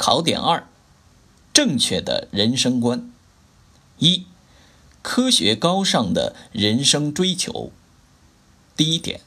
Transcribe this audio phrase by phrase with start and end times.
[0.00, 0.66] 考点二：
[1.52, 3.12] 正确的人生观。
[3.98, 4.24] 一、
[5.02, 7.70] 科学高尚的人生追求。
[8.74, 9.20] 第一点，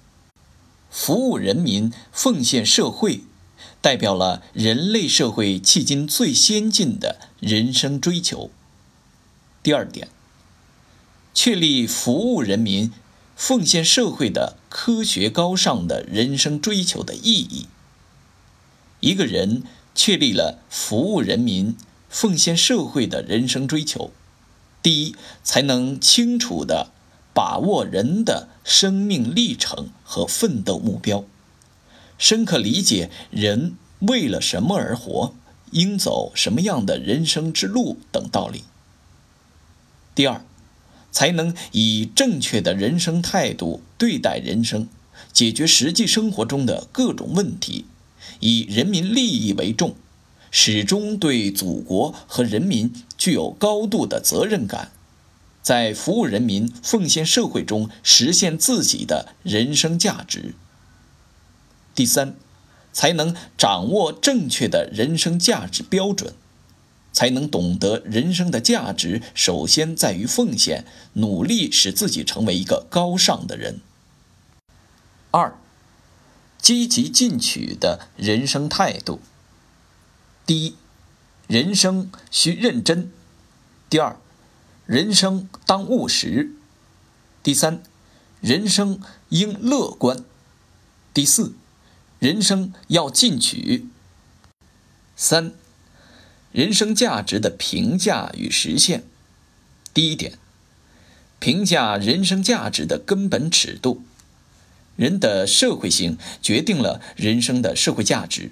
[0.90, 3.22] 服务人民、奉献社会，
[3.82, 8.50] 代表了人类社会迄今最先进的人生追求。
[9.62, 10.08] 第二点，
[11.36, 12.92] 确立服务人民、
[13.36, 17.68] 奉献社会的科学高尚的人生追求的意义。
[19.02, 19.62] 一个人。
[19.96, 21.76] 确立了服务人民、
[22.10, 24.12] 奉献社会的人生追求。
[24.82, 26.92] 第一，才能清楚地
[27.34, 31.24] 把握人的生命历程和奋斗目标，
[32.18, 35.34] 深刻理解人为了什么而活，
[35.72, 38.64] 应走什么样的人生之路等道理。
[40.14, 40.46] 第二，
[41.12, 44.88] 才能以正确的人生态度对待人生，
[45.32, 47.86] 解决实际生活中的各种问题。
[48.40, 49.96] 以人民利益为重，
[50.52, 54.92] 始终对祖国和人民具有高度的责任感，
[55.62, 60.54] 在服务人民、奉献社会中实现自己的人生价值。
[61.96, 62.36] 第三，
[62.92, 66.34] 才能掌握正确的人生价值标准，
[67.12, 73.80] 才能懂得人生的价值首先在于奉献，努力使自己成为一个高尚的人。
[75.32, 75.58] 二。
[76.64, 79.20] 积极进取的人生态度。
[80.46, 80.76] 第一，
[81.46, 83.10] 人生需认真；
[83.90, 84.16] 第二，
[84.86, 86.54] 人生当务实；
[87.44, 87.84] 第三，
[88.40, 90.24] 人生应乐观；
[91.14, 91.54] 第四，
[92.20, 93.88] 人生要进取。
[95.18, 95.54] 三，
[96.54, 99.04] 人生价值的评价与实现。
[99.94, 100.40] 第一点，
[101.40, 104.04] 评价人生价值的根本尺度。
[104.96, 108.52] 人的社会性决定了人生的社会价值。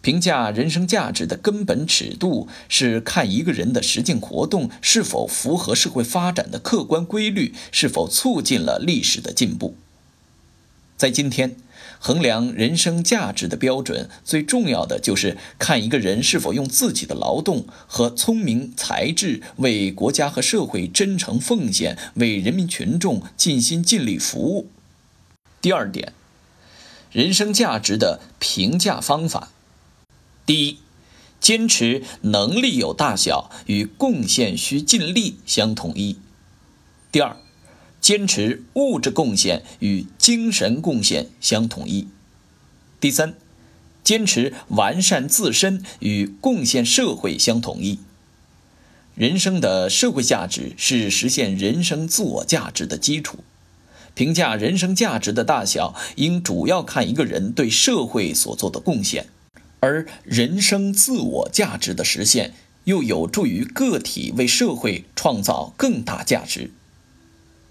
[0.00, 9.76] 评价人生价值的根本尺度是看一个人的实践活动是否符合社会发展的客观规律，是否促进了历史的进步。
[10.98, 11.56] 在今天，
[11.98, 24.68] 衡量人生价值的标准最重要的就是看一个人是否用自己的劳动和聪明才智为国家和社会真诚奉献，为人民群众尽心尽力服务。
[25.64, 26.12] 第二点，
[27.10, 29.48] 人生价值的评价方法：
[30.44, 30.78] 第一，
[31.40, 36.16] 坚持能力有大小与贡献需尽力相统一；
[37.10, 37.38] 第二，
[37.98, 42.08] 坚持物质贡献与精神贡献相统一；
[43.00, 43.34] 第三，
[44.02, 48.00] 坚持完善自身与贡献社会相统一。
[49.14, 53.38] 人生的社会价值是实现人生自我价值的基础。
[54.14, 59.26] 评价人生价值的大小，应主要看一个人对社会所做的贡献，
[59.80, 62.54] 而人生自我价值的实现，
[62.84, 66.70] 又有助于个体为社会创造更大价值。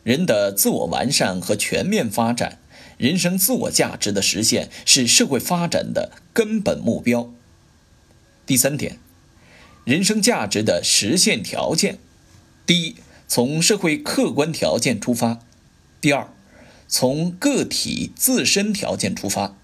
[0.04, 2.60] 人的自我完善和全面发展，
[2.98, 7.32] 人生自我价值的实现是社会发展的根本目标。
[8.46, 9.00] 第三点，
[9.86, 12.00] 人生价值的实现条件：
[12.66, 12.96] 第一，
[13.30, 15.40] 从社会客观条件出发。
[16.04, 16.28] 第二，
[16.90, 19.56] 从个体自身条件出发；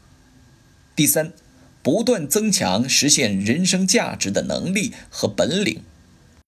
[0.95, 1.33] 第三，
[1.83, 5.81] 不断增强实现人生价值的能力和本领。